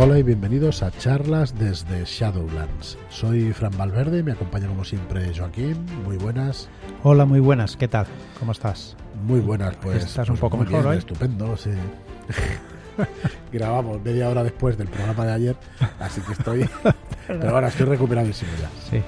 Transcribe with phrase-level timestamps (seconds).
[0.00, 2.96] Hola y bienvenidos a charlas desde Shadowlands.
[3.08, 5.84] Soy Fran Valverde me acompaña como siempre Joaquín.
[6.04, 6.68] Muy buenas.
[7.02, 7.76] Hola, muy buenas.
[7.76, 8.06] ¿Qué tal?
[8.38, 8.96] ¿Cómo estás?
[9.24, 10.04] Muy buenas, pues.
[10.04, 10.98] Estás un pues poco muy mejor bien, hoy.
[10.98, 11.70] Estupendo, sí.
[13.52, 15.56] Grabamos media hora después del programa de ayer,
[15.98, 16.70] así que estoy.
[17.26, 18.70] Pero ahora estoy recuperadísimo ya.
[18.88, 19.02] Sí.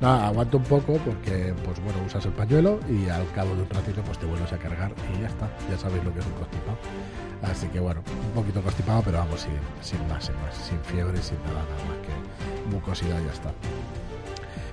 [0.00, 3.68] Nada, aguanto un poco porque, pues bueno, usas el pañuelo y al cabo de un
[3.68, 5.50] ratito, pues te vuelves a cargar y ya está.
[5.70, 6.78] Ya sabéis lo que es un constipado.
[7.42, 11.20] Así que bueno, un poquito constipado, pero vamos, sin, sin más, sin más, sin fiebre,
[11.20, 13.52] sin nada, nada más que mucosidad ya está.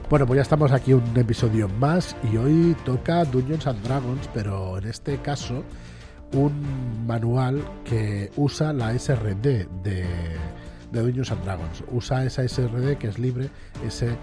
[0.10, 4.78] Bueno, pues ya estamos aquí un episodio más y hoy toca Dungeons and Dragons, pero
[4.78, 5.64] en este caso
[6.34, 10.08] un manual que usa la SRD de,
[10.92, 11.84] de Dungeons and Dragons.
[11.92, 13.50] Usa esa SRD que es libre,
[13.86, 14.16] ese,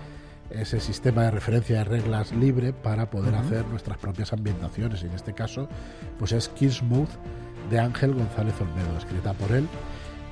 [0.51, 5.03] ese sistema de referencia de reglas libre para poder hacer nuestras propias ambientaciones.
[5.03, 5.69] Y en este caso,
[6.19, 7.11] pues es Killsmouth
[7.71, 9.69] de Ángel González Olmedo, escrita por él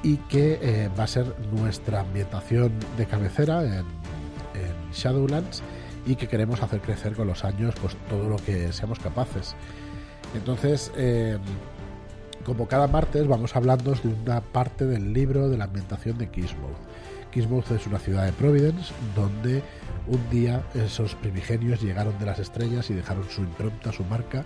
[0.03, 3.87] y que eh, va a ser nuestra ambientación de cabecera en,
[4.55, 5.63] en Shadowlands
[6.07, 9.55] y que queremos hacer crecer con los años pues todo lo que seamos capaces.
[10.35, 11.39] Entonces, eh,
[12.45, 16.77] como cada martes vamos hablando de una parte del libro de la ambientación de Kismouth.
[17.33, 19.63] Kismouth es una ciudad de Providence donde
[20.07, 24.45] un día esos primigenios llegaron de las estrellas y dejaron su impronta, su marca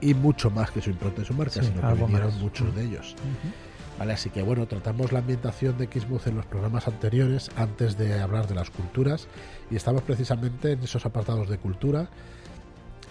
[0.00, 2.40] y mucho más que su impronta y su marca, Sí, sino que vinieron más.
[2.40, 2.74] muchos Mm.
[2.74, 3.14] de ellos.
[3.98, 8.20] Vale, así que bueno, tratamos la ambientación de Kismuth en los programas anteriores antes de
[8.20, 9.28] hablar de las culturas
[9.70, 12.08] y estamos precisamente en esos apartados de cultura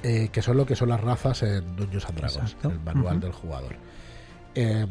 [0.03, 3.19] eh, que son lo que son las razas en Dungeons and Dragons, en el manual
[3.19, 3.75] del jugador.
[4.55, 4.88] Eh,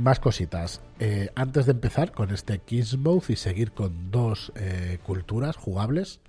[0.00, 0.80] más cositas.
[0.98, 6.20] Eh, antes de empezar con este Kismuth y seguir con dos eh, culturas jugables,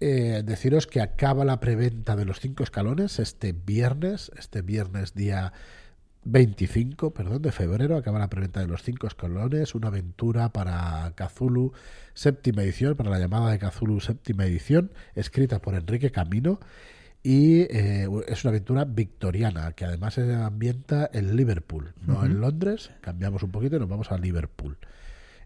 [0.00, 5.52] eh, deciros que acaba la preventa de los cinco escalones este viernes, este viernes día
[6.24, 11.72] 25, perdón, de febrero, acaba la preventa de los cinco escalones, una aventura para Cthulhu
[12.14, 16.60] séptima edición, para la llamada de Cthulhu séptima edición, escrita por Enrique Camino
[17.22, 22.90] y eh, es una aventura victoriana que además se ambienta en Liverpool, no en Londres,
[23.00, 24.78] cambiamos un poquito y nos vamos a Liverpool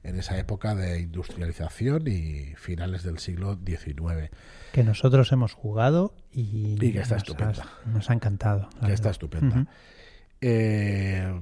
[0.05, 4.31] en esa época de industrialización y finales del siglo XIX.
[4.72, 7.62] Que nosotros hemos jugado y, Y que está nos estupenda.
[7.62, 8.69] ha- nos ha encantado.
[8.84, 9.66] que está estupenda.
[10.41, 11.32] Eh,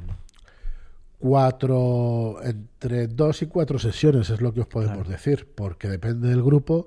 [1.19, 5.11] cuatro, entre dos y cuatro sesiones es lo que os podemos Claro.
[5.11, 6.87] decir, porque depende del grupo,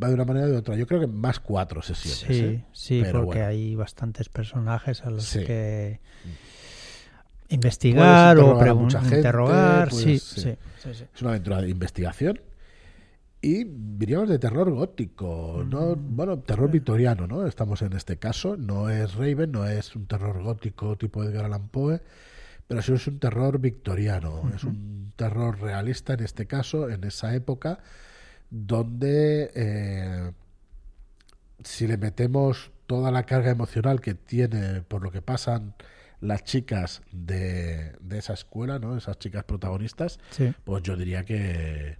[0.00, 0.76] va de una manera o de otra.
[0.76, 2.36] Yo creo que más cuatro sesiones.
[2.38, 2.64] Sí, ¿eh?
[2.72, 3.46] sí, Pero porque bueno.
[3.48, 5.44] hay bastantes personajes a los Sí.
[5.44, 6.00] que
[7.48, 9.92] investigar o interrogar a pregun- mucha gente, interrogar.
[9.92, 10.40] sí, sí.
[10.40, 11.04] sí, sí, sí.
[11.14, 12.40] Es una aventura de investigación.
[13.44, 17.44] Y diríamos de terror gótico, no, Mm, bueno, terror victoriano, ¿no?
[17.46, 21.68] Estamos en este caso, no es Raven, no es un terror gótico tipo Edgar Allan
[21.68, 22.00] Poe,
[22.68, 27.34] pero sí es un terror victoriano, es un terror realista en este caso, en esa
[27.34, 27.80] época,
[28.54, 30.32] donde eh,
[31.64, 35.74] si le metemos toda la carga emocional que tiene por lo que pasan
[36.20, 38.96] las chicas de, de esa escuela, ¿no?
[38.96, 40.52] Esas chicas protagonistas, Sí.
[40.64, 41.96] pues yo diría que,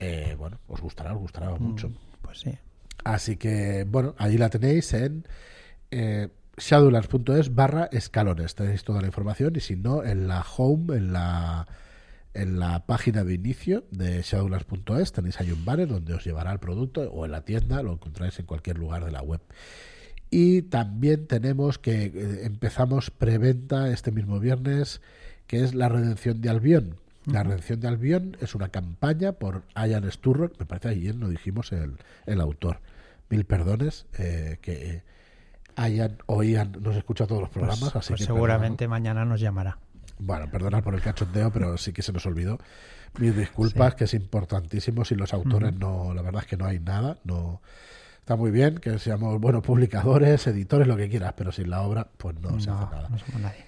[0.00, 1.88] eh, bueno, os gustará, os gustará mucho.
[1.88, 2.58] Mm, Pues sí.
[3.04, 5.24] Así que, bueno, allí la tenéis en
[5.92, 6.28] eh,
[6.58, 8.54] shadowlands.es barra escalones.
[8.56, 11.66] Tenéis toda la información y si no, en la home, en la,
[12.34, 16.58] en la página de inicio de shadowlands.es tenéis ahí un banner donde os llevará el
[16.60, 19.40] producto o en la tienda, lo encontráis en cualquier lugar de la web.
[20.30, 25.00] Y también tenemos que eh, empezamos preventa este mismo viernes,
[25.48, 26.96] que es la redención de Albión.
[27.26, 31.72] La redención de Albión es una campaña por Ian Sturrock, me parece ayer no dijimos
[31.72, 32.78] el, el autor.
[33.28, 35.02] Mil perdones, eh, que
[35.76, 39.40] Ian o Ian nos escucha todos los programas, Pues- así pues que seguramente mañana nos
[39.40, 39.78] llamará.
[40.20, 42.58] Bueno, perdonad por el cachondeo, pero sí que se nos olvidó.
[43.18, 43.98] Mis disculpas, Sí.
[43.98, 45.04] que es importantísimo.
[45.04, 47.18] Si los autores no, la verdad es que no hay nada.
[47.24, 47.60] No
[48.20, 52.08] está muy bien que seamos bueno publicadores, editores, lo que quieras, pero sin la obra,
[52.16, 53.08] pues no, se hace nada.
[53.08, 53.64] no somos nadie.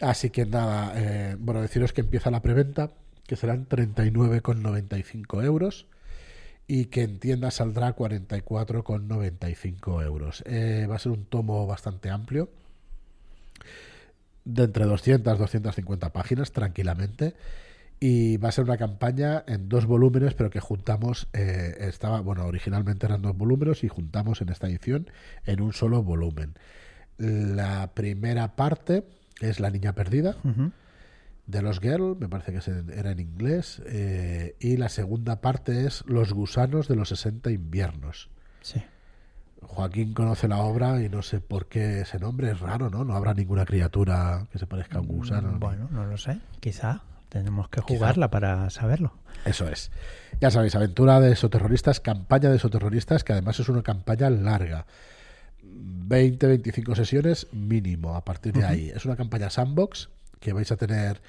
[0.00, 2.90] Así que nada, eh, bueno, deciros que empieza la preventa,
[3.26, 5.86] que serán 39,95 euros
[6.66, 10.42] y que en tienda saldrá 44,95 euros.
[10.46, 12.50] Eh, va a ser un tomo bastante amplio,
[14.44, 17.34] de entre 200 250 páginas tranquilamente.
[18.00, 22.44] Y va a ser una campaña en dos volúmenes, pero que juntamos, eh, estaba, bueno,
[22.46, 25.08] originalmente eran dos volúmenes y juntamos en esta edición
[25.46, 26.54] en un solo volumen.
[27.16, 29.04] La primera parte
[29.40, 30.34] es La Niña Perdida,
[31.46, 36.02] de los Girl, me parece que era en inglés, eh, y la segunda parte es
[36.06, 38.30] Los Gusanos de los 60 Inviernos.
[38.62, 38.82] Sí.
[39.66, 43.04] Joaquín conoce la obra y no sé por qué ese nombre es raro, ¿no?
[43.04, 45.58] No habrá ninguna criatura que se parezca a un gusano.
[45.58, 46.38] Bueno, no lo sé.
[46.60, 47.98] Quizá tenemos que Quizá.
[47.98, 49.14] jugarla para saberlo.
[49.46, 49.90] Eso es.
[50.40, 54.84] Ya sabéis, aventura de esoterroristas, campaña de esoterroristas, que además es una campaña larga.
[55.62, 58.90] 20, 25 sesiones mínimo a partir de ahí.
[58.94, 60.10] Es una campaña sandbox
[60.40, 61.22] que vais a tener,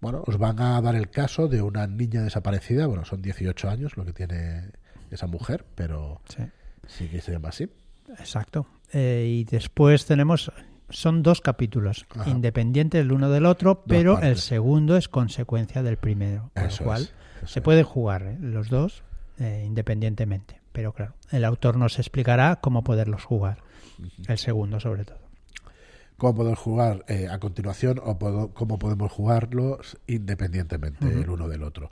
[0.00, 3.96] bueno, os van a dar el caso de una niña desaparecida, bueno, son 18 años
[3.96, 4.70] lo que tiene
[5.10, 6.42] esa mujer, pero Sí.
[6.86, 7.68] Sí que se llama así.
[8.18, 8.66] Exacto.
[8.92, 10.52] Eh, y después tenemos,
[10.90, 12.28] son dos capítulos Ajá.
[12.30, 16.50] independientes el uno del otro, pero el segundo es consecuencia del primero.
[16.54, 17.02] Con Eso lo cual,
[17.42, 17.64] es, se es.
[17.64, 18.36] puede jugar ¿eh?
[18.40, 19.02] los dos
[19.38, 20.60] eh, independientemente.
[20.72, 23.58] Pero claro, el autor nos explicará cómo poderlos jugar.
[24.26, 25.18] El segundo, sobre todo.
[26.16, 31.62] cómo podemos jugar eh, a continuación o puedo- cómo podemos jugarlos independientemente el uno del
[31.62, 31.90] otro.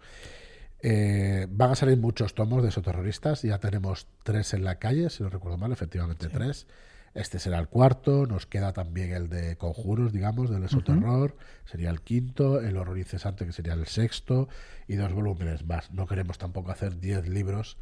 [0.82, 5.10] Eh, van a salir muchos tomos de esos terroristas, ya tenemos tres en la calle,
[5.10, 6.32] si no recuerdo mal, efectivamente Sí.
[6.32, 6.66] tres.
[7.12, 12.02] Este será el cuarto, nos queda también el de conjuros, digamos, del esoterror, sería el
[12.02, 14.48] quinto, el horror incesante que sería el sexto
[14.86, 15.90] y dos volúmenes más.
[15.90, 17.78] No queremos tampoco hacer diez libros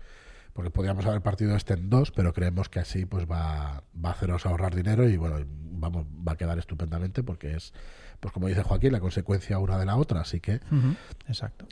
[0.54, 4.12] porque podríamos haber partido este en dos, pero creemos que así pues va, va a
[4.12, 7.74] haceros ahorrar dinero y bueno, vamos, va a quedar estupendamente porque es,
[8.20, 10.58] pues como dice Joaquín, la consecuencia una de la otra, así que
[11.28, 11.66] Exacto.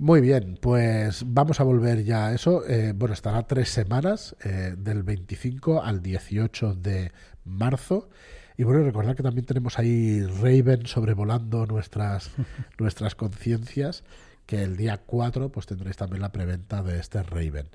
[0.00, 2.64] Muy bien, pues vamos a volver ya a eso.
[2.68, 7.10] Eh, bueno, estará tres semanas, eh, del 25 al 18 de
[7.44, 8.08] marzo.
[8.56, 12.30] Y bueno, recordad que también tenemos ahí Raven sobrevolando nuestras,
[12.78, 14.04] nuestras conciencias,
[14.46, 17.68] que el día 4 pues tendréis también la preventa de este Raven.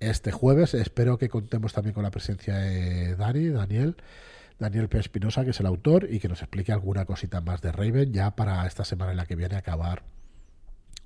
[0.00, 3.96] Este jueves espero que contemos también con la presencia de Dani, Daniel,
[4.58, 4.98] Daniel P.
[4.98, 8.34] Espinosa, que es el autor, y que nos explique alguna cosita más de Raven, ya
[8.34, 10.04] para esta semana en la que viene acabar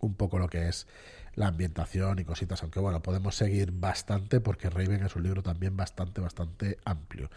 [0.04, 0.86] un poco lo que es
[1.34, 5.76] la ambientación y cositas, aunque bueno, podemos seguir bastante porque Raven es un libro también
[5.76, 7.28] bastante, bastante amplio.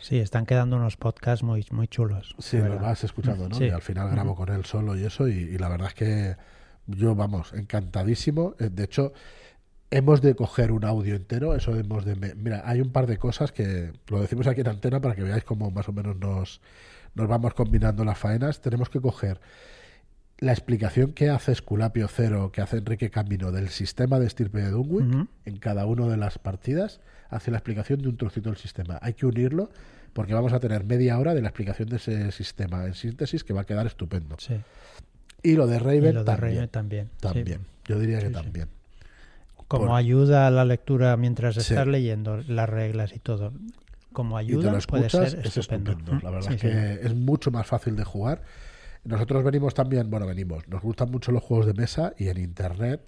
[0.00, 2.34] Sí, están quedando unos podcasts muy, muy chulos.
[2.38, 3.54] Sí, lo vas escuchando, ¿no?
[3.54, 3.66] Sí.
[3.66, 6.36] Y al final grabo con él solo y eso, y, y la verdad es que
[6.86, 8.54] yo, vamos, encantadísimo.
[8.58, 9.12] Eh, De hecho,
[9.90, 12.16] hemos de coger un audio entero, eso hemos de...
[12.34, 15.44] Mira, hay un par de cosas que lo decimos aquí en antena para que veáis
[15.44, 16.60] cómo más o menos nos,
[17.14, 18.60] nos vamos combinando las faenas.
[18.60, 19.40] Tenemos que coger
[20.38, 24.70] la explicación que hace Esculapio Cero, que hace Enrique Camino del sistema de estirpe de
[24.70, 27.00] Dunwich en cada una de las partidas,
[27.30, 28.98] hace la explicación de un trocito del sistema.
[29.00, 29.70] Hay que unirlo
[30.12, 33.52] porque vamos a tener media hora de la explicación de ese sistema en síntesis que
[33.54, 34.36] va a quedar estupendo.
[34.38, 34.54] Sí.
[35.42, 36.54] Y lo de Raven Y lo de también.
[36.54, 37.06] Raven también.
[37.06, 37.20] sí.
[37.20, 37.60] también.
[37.86, 38.68] Yo diría que Sí, también.
[39.68, 43.52] Como Por- ayuda a la lectura mientras estás leyendo las reglas y todo.
[44.12, 45.92] Como y te ayuda lo puede escuchas, ser es estupendo.
[45.92, 46.20] estupendo.
[46.22, 48.42] La verdad es que es mucho más fácil de jugar.
[49.06, 53.00] Nosotros venimos también, bueno, venimos, nos gustan mucho los juegos de mesa y en internet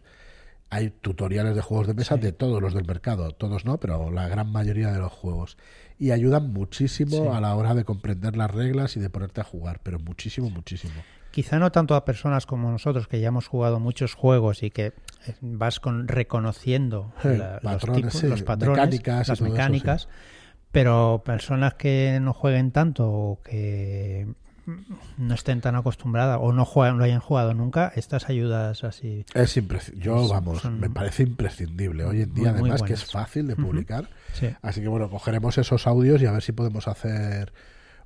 [0.70, 2.20] hay tutoriales de juegos de mesa Sí.
[2.20, 5.56] de todos los del mercado, todos no, pero la gran mayoría de los juegos.
[5.98, 7.28] Y ayudan muchísimo Sí.
[7.32, 10.94] a la hora de comprender las reglas y de ponerte a jugar, pero muchísimo, muchísimo.
[11.30, 14.86] Quizá no tanto a personas como nosotros que ya hemos jugado muchos juegos y que
[14.86, 20.08] eh, vas con reconociendo los, patrones, tipos, los patrones, mecánicas las eso, mecánicas,
[20.70, 24.26] pero personas que no jueguen tanto o que
[25.16, 29.24] no estén tan acostumbradas o no juegan, lo hayan jugado nunca, estas ayudas así.
[29.34, 30.04] Es imprescindible.
[30.04, 32.04] Yo, vamos, son me parece imprescindible.
[32.04, 34.08] Hoy en día, muy, muy además, que es fácil de publicar.
[34.32, 37.52] Sí, Así que bueno, cogeremos esos audios y a ver si podemos hacer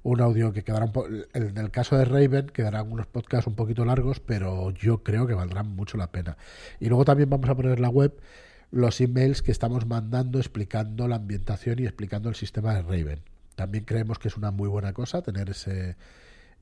[0.03, 3.85] un audio que quedará un en el caso de Raven quedarán unos podcasts un poquito
[3.85, 6.37] largos, pero yo creo que valdrán mucho la pena.
[6.81, 8.21] Y luego también vamos a poner en la web
[8.71, 13.21] los emails que estamos mandando explicando la ambientación y explicando el sistema de Raven.
[13.55, 15.97] También creemos que es una muy buena cosa tener ese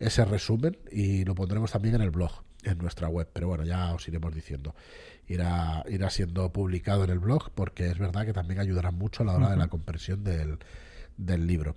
[0.01, 3.29] ese resumen y lo pondremos también en el blog, en nuestra web.
[3.33, 4.75] Pero bueno, ya os iremos diciendo.
[5.29, 9.27] Irá, irá siendo publicado en el blog porque es verdad que también ayudará mucho a
[9.27, 10.59] la hora de la compresión del,
[11.17, 11.77] del libro.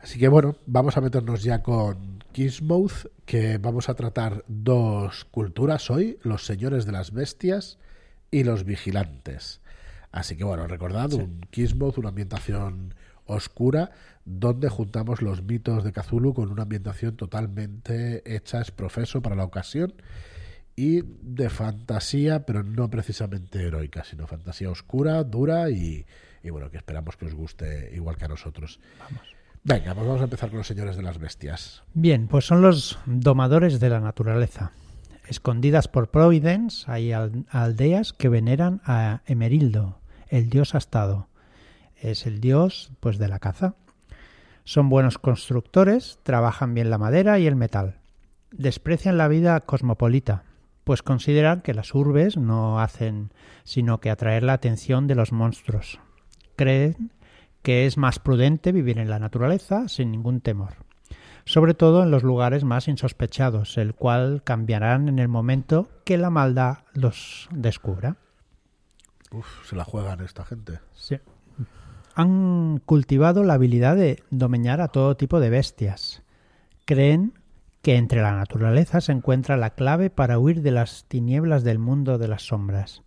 [0.00, 5.90] Así que bueno, vamos a meternos ya con Kingsmouth, que vamos a tratar dos culturas
[5.90, 7.78] hoy, los señores de las bestias
[8.30, 9.60] y los vigilantes.
[10.10, 12.94] Así que bueno, recordad, un Kingsmouth, una ambientación
[13.26, 13.92] oscura,
[14.38, 19.44] donde juntamos los mitos de Cthulhu con una ambientación totalmente hecha, es profeso para la
[19.44, 19.94] ocasión,
[20.76, 26.06] y de fantasía, pero no precisamente heroica, sino fantasía oscura, dura y,
[26.42, 28.80] y bueno, que esperamos que os guste igual que a nosotros.
[28.98, 29.22] vamos.
[29.62, 31.82] Venga, pues vamos a empezar con los señores de las bestias.
[31.92, 34.72] Bien, pues son los domadores de la naturaleza.
[35.28, 41.28] Escondidas por Providence hay al- aldeas que veneran a Emerildo, el dios astado.
[42.00, 43.74] Es el dios pues de la caza.
[44.70, 47.98] Son buenos constructores, trabajan bien la madera y el metal.
[48.52, 50.44] Desprecian la vida cosmopolita,
[50.84, 53.32] pues consideran que las urbes no hacen
[53.64, 55.98] sino que atraer la atención de los monstruos.
[56.54, 57.10] Creen
[57.62, 60.74] que es más prudente vivir en la naturaleza sin ningún temor.
[61.46, 66.30] sobre todo en los lugares más insospechados, el cual cambiarán en el momento que la
[66.30, 68.18] maldad los descubra.
[69.32, 70.78] Uf, se la juegan esta gente.
[70.92, 71.18] Sí.
[72.14, 76.22] Han cultivado la habilidad de domeñar a todo tipo de bestias.
[76.84, 77.34] Creen
[77.82, 82.18] que entre la naturaleza se encuentra la clave para huir de las tinieblas del mundo
[82.18, 83.02] de las sombras.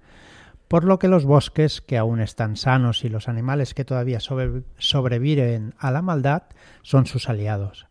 [0.68, 5.76] Por lo que los bosques, que aún están sanos, y los animales que todavía sobreviven
[5.78, 6.44] a la maldad,
[6.82, 7.88] son sus aliados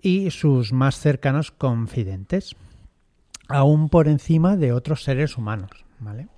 [0.00, 2.54] y sus más cercanos confidentes,
[3.48, 5.70] aún por encima de otros seres humanos.
[5.98, 6.28] ¿vale?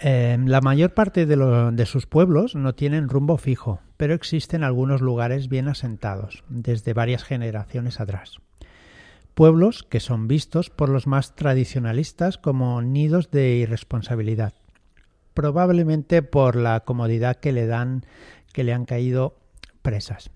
[0.00, 1.36] Eh, la mayor parte de,
[1.72, 7.24] de, sus pueblos no tienen rumbo fijo, pero existen algunos lugares bien asentados, desde varias
[7.24, 8.38] generaciones atrás.
[9.34, 14.52] Pueblos que son vistos por los más tradicionalistas como nidos de irresponsabilidad,
[15.34, 18.04] probablemente por la comodidad que le dan
[18.52, 19.36] que le han caído
[19.82, 20.30] presas.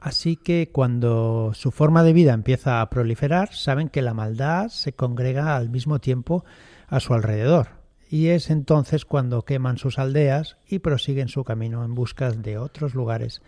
[0.00, 4.92] Así que cuando su forma de vida empieza a proliferar, saben que la maldad se
[4.92, 6.44] congrega al mismo tiempo
[6.86, 7.68] a su alrededor,
[8.08, 12.94] y es entonces cuando queman sus aldeas y prosiguen su camino en busca de otros
[12.94, 13.42] lugares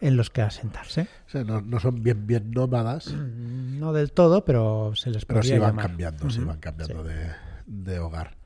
[0.00, 1.06] en los que asentarse.
[1.46, 3.12] no, son bien bien nómadas.
[3.12, 7.98] Mm, no del todo, pero se les Pero sí van cambiando, sí van cambiando de,
[7.98, 8.36] hogar.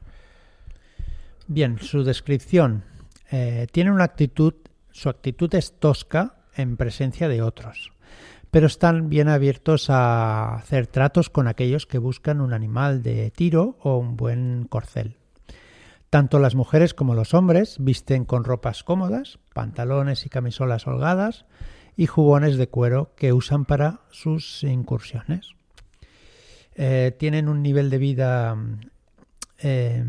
[1.49, 2.85] Bien, su descripción.
[3.30, 4.54] Eh, tiene una actitud,
[4.92, 7.92] su actitud es tosca en presencia de otros,
[8.50, 13.78] pero están bien abiertos a hacer tratos con aquellos que buscan un animal de tiro
[13.80, 15.16] o un buen corcel.
[16.10, 21.46] Tanto las mujeres como los hombres visten con ropas cómodas, pantalones y camisolas holgadas
[21.96, 25.56] y jubones de cuero que usan para sus incursiones.
[26.75, 28.56] Eh, tienen un nivel de vida...
[29.58, 30.04] Eh,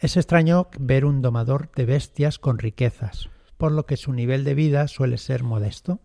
[0.00, 4.54] es extraño ver un domador de bestias con riquezas, por lo que su nivel de
[4.54, 6.00] vida suele ser modesto.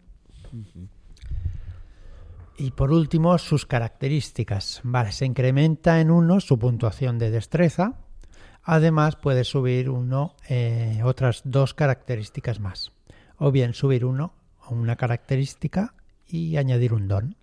[2.57, 4.79] Y por último, sus características.
[4.83, 8.04] Vale, se incrementa en uno su puntuación de destreza,
[8.65, 12.91] Además, puedes subir uno, eh, otras dos características más.
[13.38, 14.34] O bien subir uno
[14.65, 15.93] o una característica
[16.27, 17.36] y añadir un don.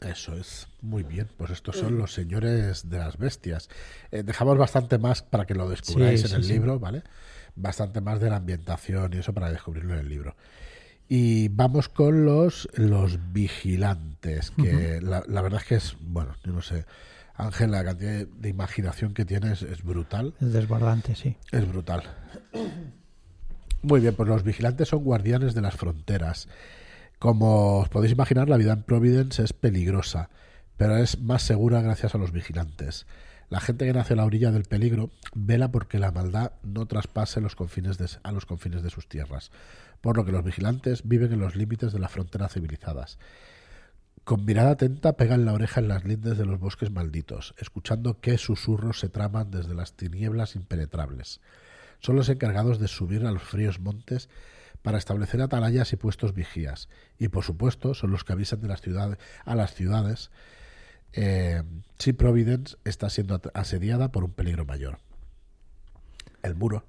[0.00, 1.28] Eso es, muy bien.
[1.36, 3.68] Pues estos son los señores de las bestias.
[4.12, 7.02] Eh, dejamos bastante más para que lo descubráis en el libro, ¿vale?
[7.56, 10.36] Bastante más de la ambientación y eso para descubrirlo en el libro.
[11.08, 16.52] Y vamos con los, los vigilantes, que la, la, verdad es que es, bueno, yo
[16.52, 16.86] no sé,
[17.34, 20.34] Ángel, la cantidad de imaginación que tienes es brutal.
[20.40, 21.36] Es desbordante, sí.
[21.50, 22.02] Es brutal.
[23.82, 26.48] Muy bien, pues los vigilantes son guardianes de las fronteras.
[27.18, 30.30] Como os podéis imaginar, la vida en Providence es peligrosa,
[30.76, 33.06] pero es más segura gracias a los vigilantes.
[33.48, 37.40] La gente que nace a la orilla del peligro vela porque la maldad no traspase
[37.40, 39.50] los confines a los confines de sus tierras,
[40.00, 43.18] por lo que los vigilantes viven en los límites de las fronteras civilizadas.
[44.24, 48.38] Con mirada atenta pegan la oreja en las lindes de los bosques malditos, escuchando qué
[48.38, 51.40] susurros se traman desde las tinieblas impenetrables.
[51.98, 54.28] Son los encargados de subir a los fríos montes
[54.82, 56.88] para establecer atalayas y puestos vigías,
[57.18, 60.30] y por supuesto son los que avisan de las ciudades, a las ciudades
[61.12, 61.62] eh,
[61.98, 64.98] si Providence está siendo asediada por un peligro mayor.
[66.42, 66.84] El muro,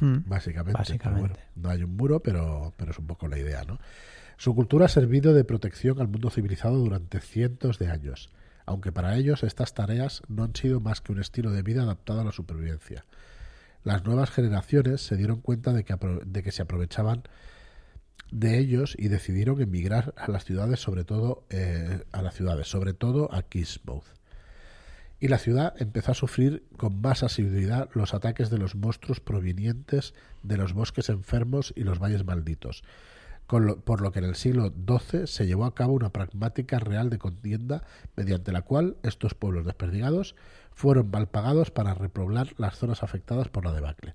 [0.00, 0.18] hmm.
[0.26, 0.98] básicamente.
[1.56, 3.78] no hay un muro, pero, pero es un poco la idea, ¿no?
[4.36, 8.30] Su cultura ha servido de protección al mundo civilizado durante cientos de años,
[8.66, 12.20] aunque para ellos estas tareas no han sido más que un estilo de vida adaptado
[12.20, 13.06] a la supervivencia.
[13.82, 17.22] Las nuevas generaciones se dieron cuenta de que, se aprovechaban
[18.30, 22.92] de ellos y decidieron emigrar a las ciudades, sobre todo eh, a las ciudades, sobre
[22.92, 24.04] todo a Kismouth.
[25.18, 30.12] Y la ciudad empezó a sufrir con más asiduidad los ataques de los monstruos provenientes
[30.42, 32.82] de los bosques enfermos y los valles malditos,
[33.46, 37.18] por lo que en el siglo XII se llevó a cabo una pragmática real de
[37.18, 37.84] contienda
[38.16, 40.34] mediante la cual estos pueblos desperdigados
[40.72, 44.14] fueron malpagados para repoblar las zonas afectadas por la debacle.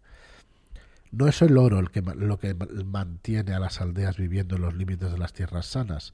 [1.11, 2.53] No es el oro el que, lo que
[2.85, 6.13] mantiene a las aldeas viviendo en los límites de las tierras sanas,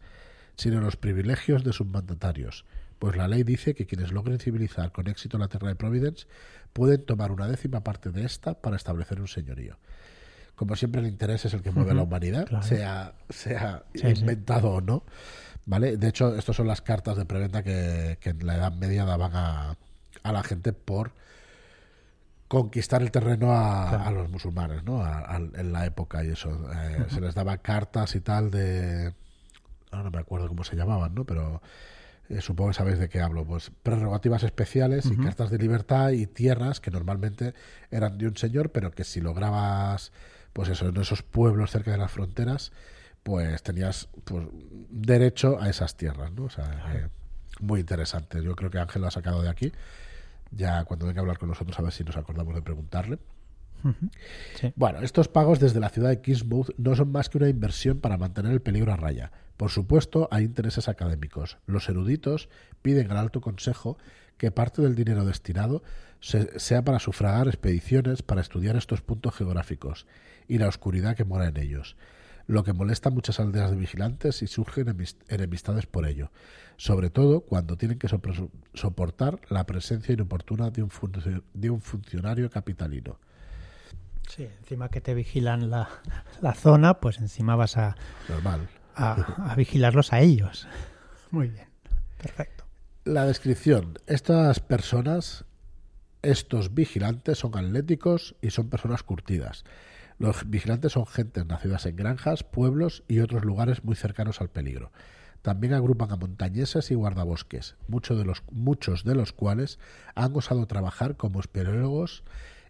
[0.56, 2.66] sino los privilegios de sus mandatarios,
[2.98, 6.28] pues la ley dice que quienes logren civilizar con éxito la tierra de Providence
[6.74, 9.78] pueden tomar una décima parte de esta para establecer un señorío
[10.58, 14.82] como siempre el interés es el que mueve a la humanidad, sea, sea inventado o
[14.82, 15.04] no.
[15.68, 15.98] ¿Vale?
[15.98, 19.78] De hecho, estas son las cartas de preventa que, en la Edad Media daban a,
[20.24, 21.12] a, la gente por
[22.48, 25.06] conquistar el terreno a, los musulmanes, ¿no?
[25.30, 26.50] en la época y eso.
[26.74, 29.14] Eh, se les daba cartas y tal de...
[29.92, 31.24] no me acuerdo cómo se llamaban, ¿no?
[31.24, 31.62] Pero...
[32.30, 36.28] Eh, supongo que sabéis de qué hablo, pues prerrogativas especiales y cartas de libertad y
[36.28, 37.54] tierras que normalmente
[37.90, 40.12] eran de un señor, pero que si lograbas
[40.58, 42.72] pues eso, en esos pueblos cerca de las fronteras,
[43.22, 44.48] pues tenías pues,
[44.90, 46.46] derecho a esas tierras, ¿no?
[46.46, 47.12] O sea,
[47.60, 48.42] muy interesante.
[48.42, 49.72] Yo creo que Ángel lo ha sacado de aquí.
[50.50, 53.20] Ya cuando venga a hablar con nosotros, a ver si nos acordamos de preguntarle.
[54.76, 58.18] Bueno, estos pagos desde la ciudad de Kingsmouth no son más que una inversión para
[58.18, 59.32] mantener el peligro a raya.
[59.58, 61.60] Por supuesto, hay intereses académicos.
[61.68, 62.50] Los eruditos
[62.82, 64.00] piden al alto consejo
[64.40, 65.84] que parte del dinero destinado
[66.20, 70.08] sea para sufragar expediciones para estudiar estos puntos geográficos
[70.48, 71.98] y la oscuridad que mora en ellos,
[72.48, 74.96] lo que molesta a muchas aldeas de vigilantes y surgen
[75.28, 76.32] enemistades por ello,
[76.78, 78.08] sobre todo cuando tienen que
[78.74, 80.92] soportar la presencia inoportuna de un,
[81.54, 83.20] de un funcionario capitalino.
[84.30, 85.90] Sí, encima que te vigilan la,
[86.56, 87.96] zona, pues encima vas a,
[88.28, 88.68] Normal.
[88.96, 90.68] A, a vigilarlos a ellos.
[91.32, 91.68] Muy bien,
[92.18, 92.66] perfecto.
[93.06, 94.00] La descripción.
[94.06, 95.46] Estas personas,
[96.22, 99.64] estos vigilantes son atléticos y son personas curtidas.
[100.20, 104.92] Los vigilantes son gentes nacidas en granjas, pueblos y otros lugares muy cercanos al peligro.
[105.44, 109.80] También agrupan a montañeses y guardabosques, muchos de los, muchos de los cuales
[110.16, 112.24] han osado trabajar como espeleólogos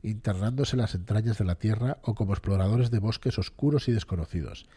[0.04, 4.68] internándose en las entrañas de la tierra o como exploradores de bosques oscuros y desconocidos.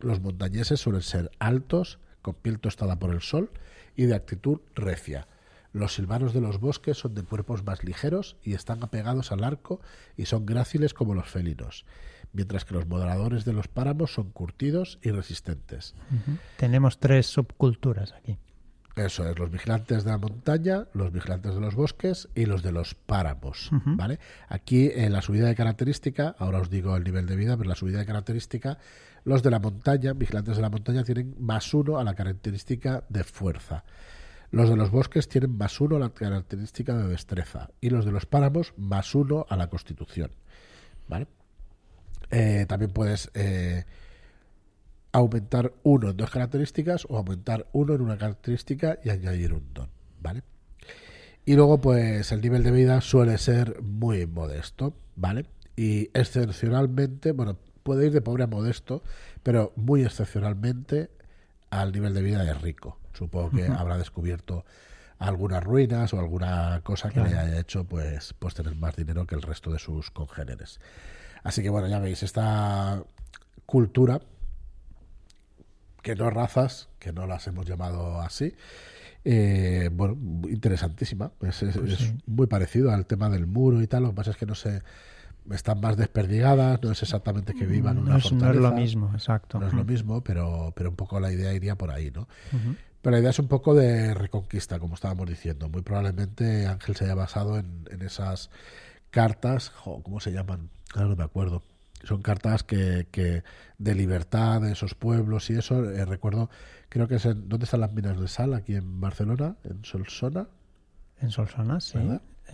[0.00, 3.50] Los montañeses suelen ser altos, con piel tostada por el sol
[3.96, 5.26] y de actitud recia.
[5.76, 9.82] Los silvanos de los bosques son de cuerpos más ligeros y están apegados al arco
[10.16, 11.84] y son gráciles como los felinos,
[12.32, 15.94] mientras que los moderadores de los páramos son curtidos y resistentes.
[16.56, 18.38] Tenemos tres subculturas aquí.
[18.96, 22.72] Eso es, los vigilantes de la montaña, los vigilantes de los bosques y los de
[22.72, 24.18] los páramos, ¿vale?
[24.48, 27.76] Aquí en la subida de característica, ahora os digo el nivel de vida, pero la
[27.76, 28.78] subida de característica,
[29.24, 33.24] los de la montaña, vigilantes de la montaña, tienen más uno a la característica de
[33.24, 33.84] fuerza.
[34.50, 38.12] Los de los bosques tienen más uno a la característica de destreza y los de
[38.12, 40.30] los páramos más uno a la constitución,
[41.08, 41.26] ¿vale?
[42.30, 43.30] Eh, también puedes...
[43.34, 43.84] Eh,
[45.16, 49.88] aumentar uno en dos características o aumentar uno en una característica y añadir un don,
[50.20, 50.42] ¿vale?
[51.46, 55.46] Y luego, pues el nivel de vida suele ser muy modesto, ¿vale?
[55.74, 59.02] Y excepcionalmente, bueno, puede ir de pobre a modesto,
[59.42, 61.08] pero muy excepcionalmente
[61.70, 62.98] al nivel de vida de rico.
[63.16, 64.64] Supongo que habrá descubierto
[65.18, 69.34] algunas ruinas o alguna cosa que le haya hecho pues, pues tener más dinero que
[69.34, 70.80] el resto de sus congéneres.
[71.42, 73.02] Así que bueno, ya veis, esta
[73.64, 74.20] cultura
[76.02, 78.54] que no razas, que no las hemos llamado así.
[79.24, 80.16] Eh, bueno,
[80.48, 81.32] interesantísima.
[81.40, 84.04] Es, pues muy parecido al tema del muro y tal.
[84.04, 84.82] Lo que pasa es que no sé,
[85.50, 89.10] están más desperdigadas, no es exactamente que vivan una no es, No es lo mismo,
[89.14, 89.58] exacto.
[89.58, 92.28] No es lo mismo, pero, pero un poco la idea iría por ahí, ¿no?
[93.06, 95.68] Pero la idea es un poco de reconquista, como estábamos diciendo.
[95.68, 98.50] Muy probablemente Ángel se haya basado en, esas
[99.12, 100.70] cartas, ¿cómo se llaman?
[100.92, 101.62] Ahora no me acuerdo
[102.02, 103.44] son cartas que, que,
[103.78, 105.88] de libertad de esos pueblos y eso.
[105.88, 106.50] Eh, recuerdo,
[106.88, 107.48] creo que es en.
[107.48, 108.54] ¿Dónde están las minas de sal?
[108.54, 110.48] Aquí en Barcelona, en Solsona.
[111.20, 111.98] En Solsona, sí.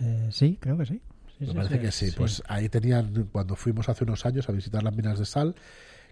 [0.01, 1.01] Eh, sí, creo que sí.
[1.39, 2.11] Me parece que sí.
[2.15, 5.55] Pues ahí tenían, cuando fuimos hace unos años a visitar las minas de sal,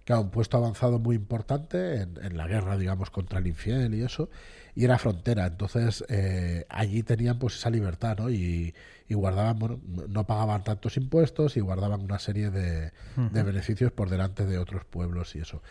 [0.05, 4.03] que un puesto avanzado muy importante en, en, la guerra, digamos, contra el infiel y
[4.03, 4.29] eso,
[4.75, 5.45] y era frontera.
[5.45, 8.29] Entonces, eh, allí tenían pues esa libertad, ¿no?
[8.29, 8.73] Y,
[9.07, 14.09] y guardaban, bueno, no pagaban tantos impuestos y guardaban una serie de, de beneficios por
[14.09, 15.61] delante de otros pueblos y eso.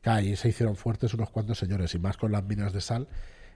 [0.00, 3.08] Claro, ahí se hicieron fuertes unos cuantos señores, y más con las minas de sal,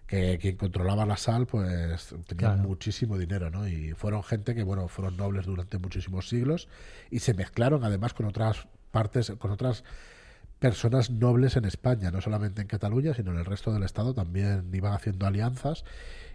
[0.06, 3.66] que quien controlaba la sal, pues tenía muchísimo dinero, ¿no?
[3.66, 6.68] Y fueron gente que, bueno, fueron nobles durante muchísimos siglos
[7.10, 9.82] y se mezclaron además con otras partes, con otras
[10.60, 14.70] personas nobles en España, no solamente en Cataluña, sino en el resto del Estado también
[14.72, 15.84] iban haciendo alianzas.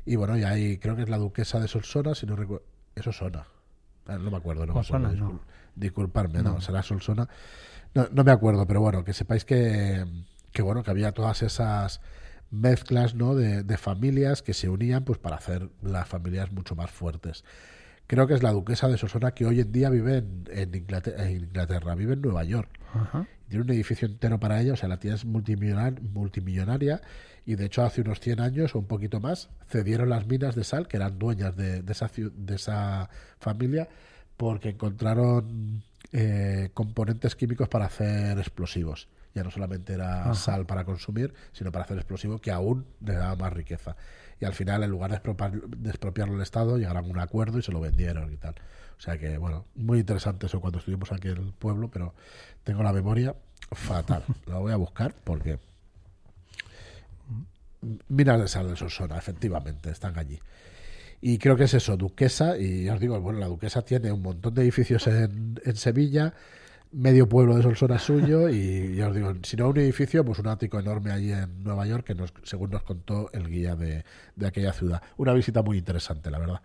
[0.05, 2.65] Y bueno, y ahí creo que es la duquesa de Solsona, si no recuerdo.
[2.93, 3.45] Eso sona.
[4.05, 4.73] Ah, no me acuerdo, no,
[5.75, 6.59] Disculparme, no.
[6.59, 7.29] será Solsona.
[7.93, 10.05] No, no me acuerdo, pero bueno, que sepáis que,
[10.51, 12.01] que bueno, que había todas esas
[12.49, 13.35] mezclas ¿no?
[13.35, 17.43] de, de, familias que se unían pues para hacer las familias mucho más fuertes.
[18.07, 22.13] Creo que es la duquesa de Solsona que hoy en día vive en, Inglaterra, vive
[22.13, 22.69] en Nueva York.
[23.49, 27.01] Tiene un edificio entero para ella, o sea, la tía es multimillonaria
[27.45, 30.63] y de hecho hace unos 100 años o un poquito más cedieron las minas de
[30.63, 33.89] sal, que eran dueñas de, esa, de esa familia,
[34.37, 39.09] porque encontraron eh, componentes químicos para hacer explosivos.
[39.35, 43.35] Ya no solamente era sal para consumir, sino para hacer explosivos que aún le daba
[43.35, 43.95] más riqueza
[44.39, 47.71] y al final, en lugar de expropiarlo el Estado, llegaron a un acuerdo y se
[47.71, 48.55] lo vendieron y tal.
[48.97, 52.13] O sea que, bueno, muy interesante eso cuando estuvimos aquí en el pueblo, pero
[52.63, 53.35] tengo la memoria
[53.71, 54.23] fatal.
[54.45, 55.59] La voy a buscar porque.
[58.09, 60.39] Minas de Sal de Sosona, efectivamente, están allí.
[61.21, 64.21] Y creo que es eso, Duquesa, y ya os digo, bueno, la Duquesa tiene un
[64.21, 66.33] montón de edificios en, en Sevilla,
[66.91, 70.47] medio pueblo de Solsona suyo y ya os digo, si no un edificio, pues un
[70.47, 74.03] ático enorme allí en Nueva York que nos, según nos contó el guía de,
[74.35, 75.01] de aquella ciudad.
[75.17, 76.61] Una visita muy interesante, la verdad.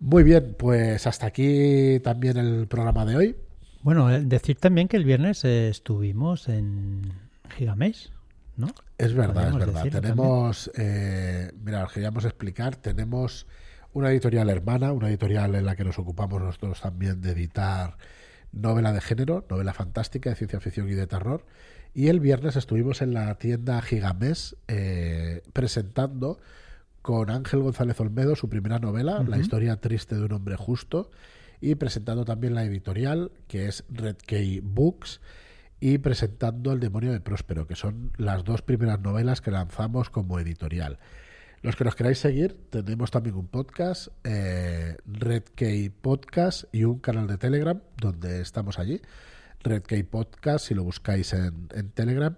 [0.00, 3.36] Muy bien, pues hasta aquí también el programa de hoy.
[3.82, 7.12] Bueno, eh, decir también que el viernes eh, estuvimos en
[7.56, 8.12] Gigamés,
[8.56, 8.68] ¿no?
[8.96, 9.88] Es verdad, es verdad.
[9.88, 13.46] Tenemos, eh, mira, os queríamos explicar, tenemos
[13.92, 17.96] una editorial hermana, una editorial en la que nos ocupamos nosotros también de editar
[18.52, 21.44] novela de género, novela fantástica, de ciencia ficción y de terror.
[21.94, 26.38] Y el viernes estuvimos en la tienda Gigamés eh, presentando
[27.02, 31.10] con Ángel González Olmedo su primera novela, La historia triste de un hombre justo,
[31.60, 35.20] y presentando también la editorial, que es Red Key Books,
[35.80, 40.38] y presentando El demonio de Próspero, que son las dos primeras novelas que lanzamos como
[40.38, 40.98] editorial.
[41.62, 47.00] Los que nos queráis seguir, tenemos también un podcast, eh, Red Key Podcast, y un
[47.00, 49.00] canal de Telegram, donde estamos allí.
[49.64, 52.36] Red Key Podcast, si lo buscáis en, en Telegram.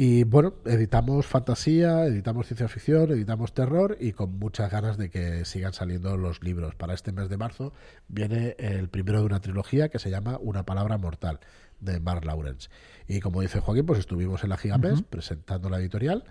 [0.00, 5.44] Y bueno, editamos fantasía, editamos ciencia ficción, editamos terror y con muchas ganas de que
[5.44, 6.76] sigan saliendo los libros.
[6.76, 7.72] Para este mes de marzo
[8.06, 11.40] viene el primero de una trilogía que se llama Una palabra mortal
[11.80, 12.70] de Mark Lawrence.
[13.08, 15.02] Y como dice Joaquín, pues estuvimos en la Gigames Ujú.
[15.10, 16.24] presentando la editorial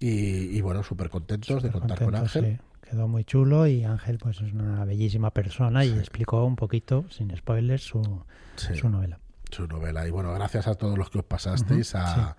[0.00, 2.58] y, y bueno, súper contentos de contar con Ángel.
[2.58, 2.66] sí.
[2.90, 7.34] Quedó muy chulo y Ángel pues es una bellísima persona y explicó un poquito, sin
[7.34, 8.22] spoilers, su,
[8.56, 8.74] Sí.
[8.76, 9.18] su novela.
[9.50, 10.06] su novela.
[10.06, 11.94] Y bueno, gracias a todos los que os pasasteis.
[11.94, 12.36] A,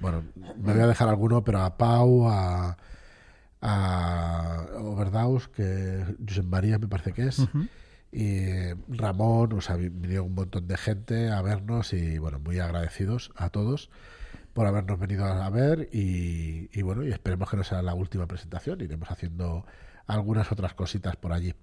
[0.00, 0.22] Bueno,
[0.58, 2.76] me voy a dejar alguno, pero a Pau, a,
[3.62, 7.42] a Overdaus, que Josep María me parece que es,
[8.12, 13.32] y Ramón, o sea, vinieron un montón de gente a vernos y bueno, muy agradecidos
[13.36, 13.90] a todos
[14.56, 18.26] por habernos venido a ver y, y bueno, y esperemos que no sea la última
[18.26, 19.66] presentación, iremos haciendo
[20.06, 21.54] algunas otras cositas por allí.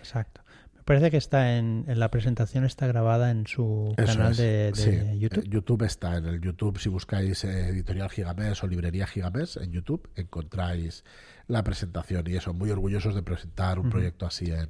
[0.00, 0.42] Exacto.
[0.74, 4.36] Me parece que está en, en la presentación está grabada en su Eso canal es,
[4.36, 5.18] de, de sí.
[5.18, 5.48] YouTube.
[5.48, 6.78] YouTube está en el YouTube.
[6.78, 11.04] Si buscáis eh, Editorial Gigamés o Librería Gigamés en YouTube, encontráis
[11.46, 12.26] la presentación.
[12.26, 14.68] Y eso, muy orgullosos de presentar un proyecto así en,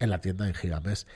[0.00, 1.06] en la tienda en Gigamés.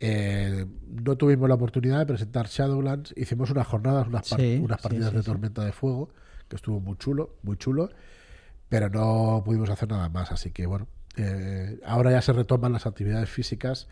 [0.00, 3.14] Eh, no tuvimos la oportunidad de presentar Shadowlands.
[3.16, 5.22] Hicimos unas jornadas, unas, par- Sí, unas partidas sí, de.
[5.22, 6.10] Tormenta de Fuego,
[6.48, 7.88] que estuvo muy chulo, muy chulo.
[8.68, 10.32] Pero no pudimos hacer nada más.
[10.32, 13.88] Así que bueno, eh, ahora ya se retoman las actividades físicas.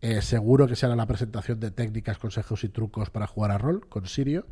[0.00, 3.58] Eh, seguro que se hará la presentación de técnicas, consejos y trucos para jugar a
[3.58, 4.46] rol con Sirio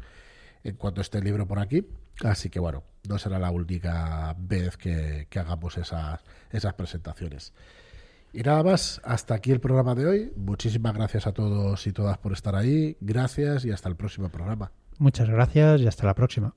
[0.64, 1.86] en cuanto esté el libro por aquí.
[2.24, 6.20] Así que bueno, no será la única vez que, que hagamos esas,
[6.50, 7.52] esas presentaciones.
[8.36, 10.32] Y nada más, hasta aquí el programa de hoy.
[10.36, 12.98] Muchísimas gracias a todos y todas por estar ahí.
[13.00, 14.72] Gracias y hasta el próximo programa.
[14.98, 16.54] Muchas gracias y hasta la próxima.